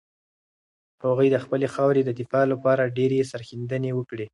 [1.03, 4.27] هغوی د خپلې خاورې د دفاع لپاره ډېرې سرښندنې وکړې.